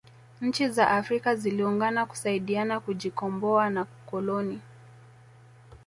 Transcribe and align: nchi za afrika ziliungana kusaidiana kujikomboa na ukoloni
nchi 0.41 0.69
za 0.69 0.89
afrika 0.91 1.35
ziliungana 1.35 2.05
kusaidiana 2.05 2.79
kujikomboa 2.79 3.69
na 3.69 3.81
ukoloni 3.81 4.61